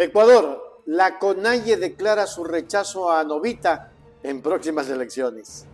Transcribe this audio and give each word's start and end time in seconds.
Ecuador, 0.00 0.82
la 0.86 1.18
CONAIE 1.18 1.76
declara 1.76 2.28
su 2.28 2.44
rechazo 2.44 3.10
a 3.10 3.24
Novita 3.24 3.90
en 4.22 4.40
próximas 4.42 4.88
elecciones. 4.88 5.66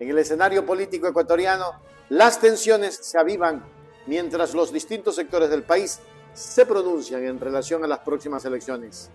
En 0.00 0.10
el 0.10 0.18
escenario 0.18 0.66
político 0.66 1.06
ecuatoriano, 1.06 1.80
las 2.08 2.40
tensiones 2.40 2.96
se 2.96 3.20
avivan 3.20 3.64
mientras 4.06 4.52
los 4.52 4.72
distintos 4.72 5.14
sectores 5.14 5.48
del 5.48 5.62
país 5.62 6.00
se 6.32 6.66
pronuncian 6.66 7.22
en 7.22 7.38
relación 7.38 7.84
a 7.84 7.86
las 7.86 8.00
próximas 8.00 8.44
elecciones. 8.44 9.10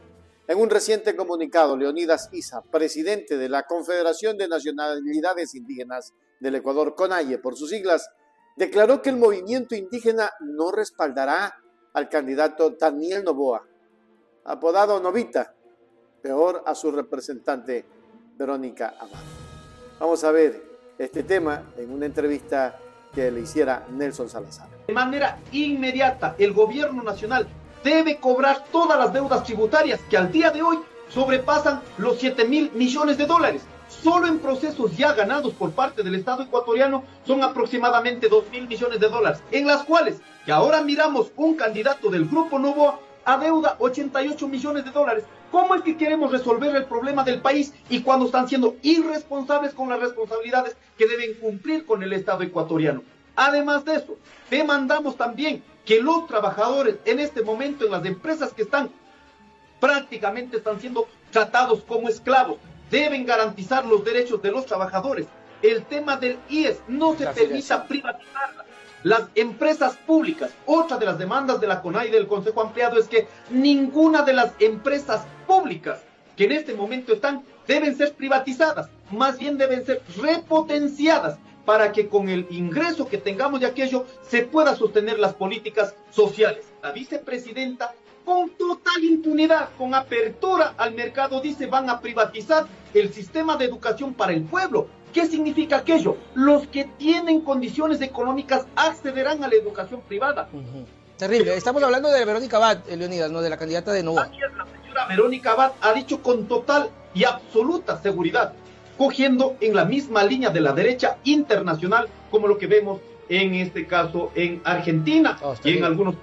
En 0.48 0.58
un 0.58 0.70
reciente 0.70 1.14
comunicado, 1.14 1.76
Leonidas 1.76 2.30
Isa, 2.32 2.62
presidente 2.62 3.36
de 3.36 3.50
la 3.50 3.64
Confederación 3.64 4.38
de 4.38 4.48
Nacionalidades 4.48 5.56
Indígenas 5.56 6.14
del 6.40 6.56
Ecuador, 6.56 6.96
CONAIE 6.96 7.38
por 7.38 7.58
sus 7.58 7.70
siglas, 7.70 8.10
declaró 8.56 9.02
que 9.02 9.10
el 9.10 9.18
movimiento 9.18 9.76
indígena 9.76 10.32
no 10.40 10.72
respaldará 10.72 11.54
al 11.94 12.08
candidato 12.08 12.70
Daniel 12.70 13.26
Novoa, 13.26 13.68
apodado 14.46 15.00
Novita, 15.00 15.54
peor 16.22 16.64
a 16.66 16.76
su 16.76 16.92
representante 16.92 17.86
Verónica 18.38 18.96
Abad. 19.00 19.22
Vamos 20.00 20.24
a 20.24 20.32
ver 20.32 20.62
este 20.98 21.24
tema 21.24 21.64
en 21.78 21.92
una 21.92 22.06
entrevista 22.06 22.78
que 23.14 23.32
le 23.32 23.42
hiciera 23.42 23.86
Nelson 23.90 24.30
Salazar. 24.30 24.68
De 24.88 24.94
manera 24.94 25.40
inmediata, 25.52 26.36
el 26.38 26.54
gobierno 26.54 27.04
nacional 27.04 27.48
debe 27.84 28.18
cobrar 28.18 28.66
todas 28.72 28.98
las 28.98 29.14
deudas 29.14 29.44
tributarias 29.44 30.00
que 30.10 30.18
al 30.18 30.32
día 30.32 30.52
de 30.52 30.62
hoy 30.62 30.80
sobrepasan 31.10 31.82
los 31.98 32.18
7 32.18 32.46
mil 32.46 32.72
millones 32.74 33.18
de 33.18 33.26
dólares. 33.26 33.64
Solo 33.88 34.28
en 34.28 34.40
procesos 34.40 34.98
ya 34.98 35.14
ganados 35.14 35.54
por 35.54 35.72
parte 35.72 36.02
del 36.02 36.16
Estado 36.16 36.44
ecuatoriano 36.44 37.04
son 37.26 37.44
aproximadamente 37.44 38.28
2 38.28 38.50
mil 38.50 38.68
millones 38.68 39.00
de 39.00 39.08
dólares, 39.08 39.42
en 39.52 39.68
las 39.68 39.84
cuales 39.84 40.18
que 40.46 40.52
ahora 40.52 40.82
miramos 40.82 41.32
un 41.36 41.56
candidato 41.56 42.10
del 42.10 42.28
Grupo 42.28 42.58
Novoa 42.58 43.00
adeuda 43.26 43.76
88 43.80 44.48
millones 44.48 44.86
de 44.86 44.92
dólares. 44.92 45.24
¿Cómo 45.52 45.76
es 45.76 45.82
que 45.84 45.98
queremos 45.98 46.32
resolver 46.32 46.76
el 46.76 46.86
problema 46.86 47.24
del 47.24 47.42
país 47.42 47.74
y 47.90 48.02
cuando 48.02 48.26
están 48.26 48.48
siendo 48.48 48.76
irresponsables 48.82 49.74
con 49.74 49.90
las 49.90 50.00
responsabilidades 50.00 50.76
que 50.98 51.08
deben 51.08 51.36
cumplir 51.36 51.86
con 51.86 52.02
el 52.02 52.14
Estado 52.14 52.44
ecuatoriano? 52.44 53.04
Además 53.36 53.86
de 53.86 53.96
eso, 53.96 54.18
demandamos 54.50 55.16
también 55.16 55.64
que 55.86 56.02
los 56.02 56.28
trabajadores 56.28 56.98
en 57.06 57.20
este 57.20 57.42
momento 57.42 57.86
en 57.86 57.92
las 57.92 58.06
empresas 58.06 58.54
que 58.54 58.64
están 58.64 58.90
prácticamente 59.80 60.58
están 60.58 60.80
siendo 60.80 61.08
tratados 61.32 61.84
como 61.84 62.08
esclavos, 62.08 62.58
deben 62.90 63.26
garantizar 63.26 63.86
los 63.86 64.06
derechos 64.06 64.42
de 64.42 64.52
los 64.52 64.66
trabajadores. 64.66 65.28
El 65.62 65.84
tema 65.86 66.16
del 66.18 66.40
IES 66.50 66.82
no 66.88 67.16
se 67.16 67.28
permita 67.28 67.86
privatizarla. 67.86 68.66
Las 69.04 69.24
empresas 69.36 69.98
públicas, 69.98 70.52
otra 70.66 70.98
de 70.98 71.06
las 71.06 71.18
demandas 71.18 71.60
de 71.60 71.68
la 71.68 71.82
CONAI 71.82 72.10
del 72.10 72.26
Consejo 72.26 72.62
Ampliado 72.62 72.98
es 72.98 73.10
que 73.10 73.28
ninguna 73.50 74.22
de 74.22 74.32
las 74.32 74.54
empresas 74.60 75.26
públicas 75.46 76.02
que 76.38 76.46
en 76.46 76.54
este 76.54 76.74
momento 76.74 77.14
están 77.14 77.44
deben 77.68 77.98
ser 77.98 78.14
privatizadas, 78.14 78.90
más 79.12 79.38
bien 79.38 79.58
deben 79.58 79.86
ser 79.86 80.02
repotenciadas 80.18 81.38
para 81.66 81.92
que 81.92 82.08
con 82.08 82.30
el 82.30 82.48
ingreso 82.50 83.08
que 83.08 83.18
tengamos 83.18 83.60
de 83.60 83.68
aquello 83.68 84.06
se 84.22 84.44
pueda 84.44 84.76
sostener 84.76 85.20
las 85.20 85.34
políticas 85.34 85.96
sociales. 86.10 86.66
La 86.82 86.92
vicepresidenta, 86.92 87.94
con 88.26 88.52
total 88.52 89.04
impunidad, 89.04 89.70
con 89.78 89.94
apertura 89.94 90.76
al 90.78 90.94
mercado, 90.94 91.42
dice 91.42 91.68
van 91.68 91.90
a 91.90 92.00
privatizar 92.00 92.68
el 92.94 93.14
sistema 93.14 93.58
de 93.58 93.66
educación 93.66 94.14
para 94.14 94.34
el 94.34 94.44
pueblo. 94.44 94.88
¿Qué 95.14 95.28
significa 95.28 95.78
aquello? 95.78 96.18
Los 96.34 96.68
que 96.68 96.86
tienen 96.98 97.42
condiciones 97.42 98.02
económicas 98.02 98.66
accederán 98.76 99.44
a 99.44 99.48
la 99.48 99.56
educación 99.56 100.02
privada. 100.02 100.50
Terrible. 101.18 101.56
Estamos 101.56 101.84
hablando 101.84 102.10
de 102.10 102.26
Verónica 102.26 102.58
Abad, 102.58 102.80
eh, 102.90 102.98
Leonidas, 102.98 103.32
no 103.32 103.42
de 103.42 103.50
la 103.50 103.58
candidata 103.58 103.94
de 103.94 104.02
Nuevo. 104.02 104.20
La 104.20 104.30
señora 104.82 105.08
Verónica 105.08 105.52
Abad 105.52 105.74
ha 105.82 105.94
dicho 105.94 106.22
con 106.24 106.48
total 106.48 106.90
y 107.14 107.24
absoluta 107.26 108.02
seguridad 108.02 108.54
cogiendo 108.98 109.56
en 109.60 109.76
la 109.76 109.86
misma 109.86 110.24
línea 110.24 110.50
de 110.50 110.62
la 110.62 110.74
derecha 110.74 111.18
internacional 111.24 112.08
como 112.32 112.48
lo 112.48 112.58
que 112.58 112.68
vemos 112.68 113.00
en 113.30 113.54
este 113.56 113.88
caso 113.88 114.32
en 114.36 114.62
Argentina 114.64 115.38
oh, 115.42 115.56
y 115.64 115.78
en 115.78 115.84
algunos 115.84 116.16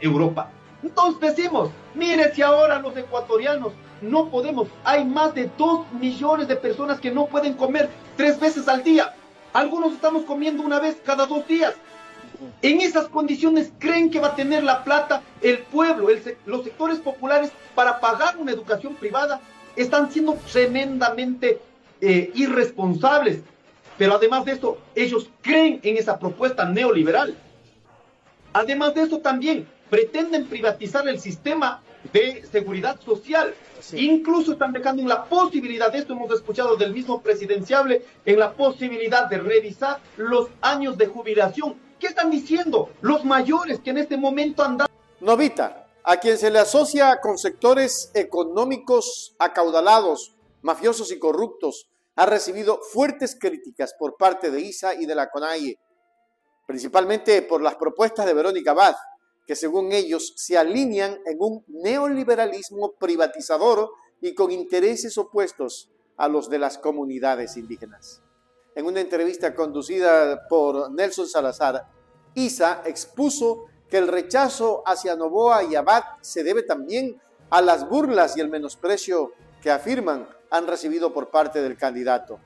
Europa. 0.00 0.50
Entonces 0.82 1.36
decimos, 1.36 1.70
mire 1.94 2.34
si 2.34 2.42
ahora 2.42 2.78
los 2.78 2.96
ecuatorianos 2.96 3.72
no 4.00 4.28
podemos, 4.28 4.68
hay 4.84 5.04
más 5.04 5.34
de 5.34 5.50
dos 5.56 5.90
millones 5.92 6.48
de 6.48 6.56
personas 6.56 7.00
que 7.00 7.10
no 7.10 7.26
pueden 7.26 7.54
comer 7.54 7.88
tres 8.16 8.38
veces 8.38 8.68
al 8.68 8.82
día. 8.82 9.14
Algunos 9.52 9.92
estamos 9.92 10.24
comiendo 10.24 10.62
una 10.62 10.80
vez 10.80 10.96
cada 11.04 11.26
dos 11.26 11.46
días. 11.46 11.74
En 12.60 12.80
esas 12.80 13.06
condiciones 13.08 13.72
creen 13.78 14.10
que 14.10 14.18
va 14.18 14.28
a 14.28 14.36
tener 14.36 14.64
la 14.64 14.82
plata 14.82 15.22
el 15.40 15.58
pueblo, 15.58 16.08
los 16.46 16.64
sectores 16.64 16.98
populares 16.98 17.52
para 17.74 18.00
pagar 18.00 18.36
una 18.38 18.50
educación 18.50 18.94
privada. 18.94 19.40
Están 19.76 20.10
siendo 20.10 20.34
tremendamente 20.50 21.60
eh, 22.00 22.30
irresponsables. 22.34 23.42
Pero 23.98 24.14
además 24.14 24.44
de 24.44 24.52
eso, 24.52 24.78
ellos 24.94 25.30
creen 25.42 25.78
en 25.82 25.96
esa 25.96 26.18
propuesta 26.18 26.64
neoliberal. 26.64 27.36
Además 28.52 28.94
de 28.94 29.02
eso, 29.02 29.18
también 29.18 29.66
pretenden 29.92 30.46
privatizar 30.46 31.06
el 31.06 31.20
sistema 31.20 31.82
de 32.14 32.46
seguridad 32.50 32.98
social. 32.98 33.54
Incluso 33.92 34.52
están 34.52 34.72
dejando 34.72 35.02
en 35.02 35.08
la 35.08 35.26
posibilidad, 35.26 35.92
de 35.92 35.98
esto 35.98 36.14
hemos 36.14 36.32
escuchado 36.32 36.76
del 36.76 36.94
mismo 36.94 37.20
presidenciable, 37.20 38.02
en 38.24 38.38
la 38.38 38.54
posibilidad 38.54 39.28
de 39.28 39.36
revisar 39.36 40.00
los 40.16 40.48
años 40.62 40.96
de 40.96 41.08
jubilación. 41.08 41.78
¿Qué 42.00 42.06
están 42.06 42.30
diciendo 42.30 42.88
los 43.02 43.26
mayores 43.26 43.80
que 43.80 43.90
en 43.90 43.98
este 43.98 44.16
momento 44.16 44.62
andan? 44.62 44.88
Novita, 45.20 45.86
a 46.04 46.16
quien 46.16 46.38
se 46.38 46.50
le 46.50 46.60
asocia 46.60 47.20
con 47.20 47.36
sectores 47.36 48.10
económicos 48.14 49.36
acaudalados, 49.38 50.34
mafiosos 50.62 51.12
y 51.12 51.18
corruptos, 51.18 51.90
ha 52.16 52.24
recibido 52.24 52.80
fuertes 52.80 53.36
críticas 53.38 53.94
por 53.98 54.16
parte 54.16 54.50
de 54.50 54.58
ISA 54.58 54.94
y 54.94 55.04
de 55.04 55.14
la 55.14 55.28
CONAIE, 55.28 55.78
principalmente 56.66 57.42
por 57.42 57.60
las 57.60 57.74
propuestas 57.74 58.24
de 58.24 58.32
Verónica 58.32 58.70
Abad, 58.70 58.94
que 59.46 59.56
según 59.56 59.92
ellos 59.92 60.32
se 60.36 60.56
alinean 60.56 61.18
en 61.26 61.36
un 61.40 61.64
neoliberalismo 61.68 62.92
privatizador 62.92 63.90
y 64.20 64.34
con 64.34 64.50
intereses 64.50 65.18
opuestos 65.18 65.90
a 66.16 66.28
los 66.28 66.48
de 66.48 66.58
las 66.58 66.78
comunidades 66.78 67.56
indígenas. 67.56 68.22
En 68.74 68.86
una 68.86 69.00
entrevista 69.00 69.54
conducida 69.54 70.46
por 70.48 70.92
Nelson 70.92 71.26
Salazar, 71.26 71.86
ISA 72.34 72.82
expuso 72.86 73.66
que 73.90 73.98
el 73.98 74.08
rechazo 74.08 74.82
hacia 74.86 75.16
Novoa 75.16 75.64
y 75.64 75.74
Abad 75.74 76.02
se 76.22 76.42
debe 76.42 76.62
también 76.62 77.20
a 77.50 77.60
las 77.60 77.86
burlas 77.88 78.36
y 78.36 78.40
el 78.40 78.48
menosprecio 78.48 79.32
que 79.60 79.70
afirman 79.70 80.28
han 80.50 80.66
recibido 80.66 81.12
por 81.12 81.30
parte 81.30 81.60
del 81.60 81.76
candidato. 81.76 82.40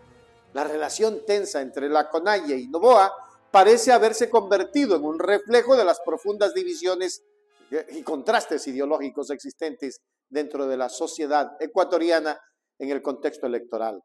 La 0.52 0.64
relación 0.64 1.20
tensa 1.26 1.60
entre 1.60 1.88
la 1.88 2.08
CONAIE 2.08 2.56
y 2.56 2.68
Novoa 2.68 3.12
parece 3.56 3.90
haberse 3.90 4.28
convertido 4.28 4.96
en 4.96 5.04
un 5.04 5.18
reflejo 5.18 5.76
de 5.76 5.84
las 5.86 5.98
profundas 6.04 6.52
divisiones 6.52 7.22
y 7.88 8.02
contrastes 8.02 8.66
ideológicos 8.66 9.30
existentes 9.30 10.02
dentro 10.28 10.66
de 10.66 10.76
la 10.76 10.90
sociedad 10.90 11.52
ecuatoriana 11.58 12.38
en 12.78 12.90
el 12.90 13.00
contexto 13.00 13.46
electoral. 13.46 14.02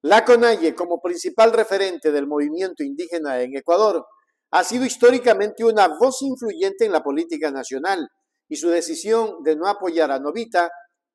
La 0.00 0.24
CONAIE, 0.24 0.74
como 0.74 1.02
principal 1.02 1.52
referente 1.52 2.10
del 2.10 2.26
movimiento 2.26 2.82
indígena 2.82 3.42
en 3.42 3.58
Ecuador, 3.58 4.06
ha 4.52 4.64
sido 4.64 4.86
históricamente 4.86 5.64
una 5.64 5.88
voz 5.88 6.22
influyente 6.22 6.86
en 6.86 6.92
la 6.92 7.02
política 7.02 7.50
nacional 7.50 8.08
y 8.48 8.56
su 8.56 8.70
decisión 8.70 9.42
de 9.42 9.54
no 9.54 9.68
apoyar 9.68 10.10
a 10.10 10.18
Novita 10.18 10.70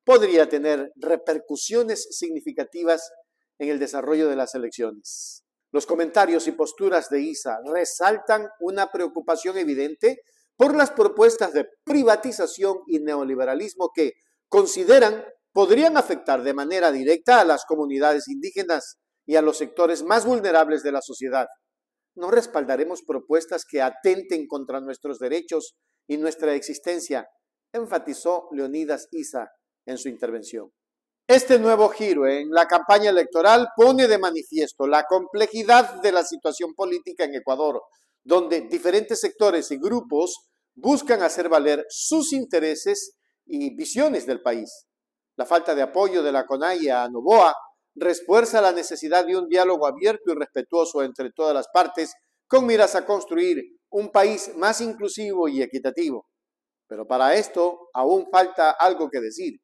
podría 0.06 0.48
tener 0.48 0.92
repercusiones 0.98 2.08
significativas 2.12 3.10
en 3.58 3.70
el 3.70 3.80
desarrollo 3.80 4.30
de 4.30 4.36
las 4.36 4.54
elecciones. 4.54 5.44
Los 5.74 5.88
comentarios 5.88 6.48
y 6.48 6.52
posturas 6.52 7.10
de 7.10 7.20
ISA 7.20 7.58
resaltan 7.66 8.48
una 8.60 8.92
preocupación 8.92 9.58
evidente 9.58 10.20
por 10.56 10.76
las 10.76 10.92
propuestas 10.92 11.52
de 11.52 11.68
privatización 11.84 12.82
y 12.86 13.00
neoliberalismo 13.00 13.90
que 13.92 14.12
consideran 14.48 15.26
podrían 15.52 15.98
afectar 15.98 16.44
de 16.44 16.54
manera 16.54 16.92
directa 16.92 17.40
a 17.40 17.46
las 17.46 17.66
comunidades 17.66 18.28
indígenas 18.28 19.00
y 19.26 19.36
a 19.36 19.42
los 19.42 19.58
sectores 19.58 20.04
más 20.04 20.28
vulnerables 20.28 20.84
de 20.84 20.92
la 20.92 21.02
sociedad. 21.02 21.48
No 22.16 22.30
respaldaremos 22.30 23.02
propuestas 23.02 23.66
que 23.68 23.82
atenten 23.82 24.46
contra 24.46 24.80
nuestros 24.80 25.18
derechos 25.18 25.74
y 26.08 26.18
nuestra 26.18 26.54
existencia, 26.54 27.28
enfatizó 27.74 28.48
Leonidas 28.52 29.08
Isa, 29.10 29.50
en 29.88 29.98
su 29.98 30.08
intervención. 30.08 30.72
Este 31.28 31.58
nuevo 31.58 31.88
giro 31.88 32.28
en 32.28 32.52
la 32.52 32.68
campaña 32.68 33.10
electoral 33.10 33.70
pone 33.78 34.10
de 34.10 34.18
manifiesto 34.18 34.86
la 34.86 35.06
complejidad 35.06 36.02
de 36.02 36.12
la 36.12 36.26
situación 36.26 36.74
política 36.74 37.24
en 37.24 37.36
Ecuador, 37.36 37.82
donde 38.26 38.68
diferentes 38.68 39.22
sectores 39.22 39.72
y 39.72 39.78
grupos 39.78 40.50
buscan 40.76 41.24
hacer 41.24 41.48
valer 41.48 41.86
sus 41.88 42.34
intereses 42.34 43.16
y 43.46 43.74
visiones 43.74 44.26
del 44.26 44.42
país. 44.42 44.86
La 45.38 45.46
falta 45.46 45.74
de 45.74 45.84
apoyo 45.84 46.22
de 46.24 46.34
la 46.34 46.46
CONAI 46.46 46.90
a 46.90 47.08
Novoa 47.08 47.56
refuerza 47.96 48.60
la 48.60 48.74
necesidad 48.74 49.26
de 49.26 49.38
un 49.38 49.48
diálogo 49.48 49.88
abierto 49.88 50.34
y 50.34 50.36
respetuoso 50.36 51.04
entre 51.04 51.32
todas 51.32 51.56
las 51.56 51.70
partes 51.74 52.14
con 52.50 52.66
miras 52.66 52.96
a 52.96 53.06
construir 53.06 53.64
un 53.92 54.12
país 54.12 54.52
más 54.58 54.82
inclusivo 54.82 55.48
y 55.48 55.62
equitativo. 55.62 56.28
Pero 56.86 57.08
para 57.08 57.34
esto 57.36 57.88
aún 57.94 58.28
falta 58.30 58.72
algo 58.72 59.10
que 59.10 59.22
decir. 59.22 59.63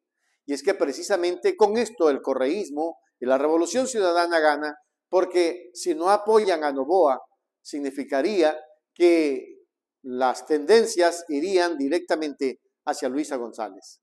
Y 0.50 0.52
es 0.52 0.64
que 0.64 0.74
precisamente 0.74 1.56
con 1.56 1.76
esto 1.76 2.10
el 2.10 2.22
correísmo 2.22 2.98
y 3.20 3.26
la 3.26 3.38
revolución 3.38 3.86
ciudadana 3.86 4.40
gana, 4.40 4.74
porque 5.08 5.70
si 5.74 5.94
no 5.94 6.10
apoyan 6.10 6.64
a 6.64 6.72
Novoa, 6.72 7.20
significaría 7.62 8.58
que 8.92 9.60
las 10.02 10.46
tendencias 10.46 11.24
irían 11.28 11.78
directamente 11.78 12.58
hacia 12.84 13.08
Luisa 13.08 13.36
González. 13.36 14.00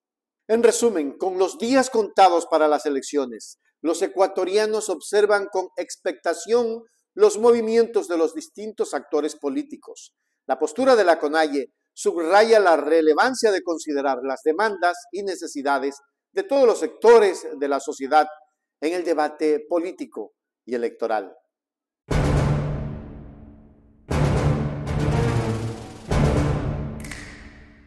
En 0.48 0.64
resumen, 0.64 1.18
con 1.18 1.38
los 1.38 1.58
días 1.58 1.90
contados 1.90 2.46
para 2.46 2.70
las 2.70 2.86
elecciones, 2.86 3.60
los 3.82 4.02
ecuatorianos 4.02 4.88
observan 4.88 5.48
con 5.52 5.68
expectación 5.76 6.82
los 7.14 7.38
movimientos 7.40 8.08
de 8.08 8.18
los 8.18 8.34
distintos 8.34 8.94
actores 8.94 9.36
políticos. 9.36 10.14
La 10.48 10.58
postura 10.58 10.96
de 10.96 11.04
la 11.04 11.20
CONAIE 11.20 11.74
subraya 11.92 12.62
la 12.62 12.78
relevancia 12.78 13.52
de 13.52 13.64
considerar 13.64 14.20
las 14.24 14.44
demandas 14.46 14.96
y 15.12 15.24
necesidades 15.24 15.98
de 16.32 16.44
todos 16.44 16.66
los 16.66 16.80
sectores 16.80 17.48
de 17.58 17.68
la 17.68 17.80
sociedad 17.80 18.28
en 18.82 18.94
el 18.94 19.04
debate 19.04 19.66
político 19.68 20.34
y 20.66 20.76
electoral. 20.76 21.36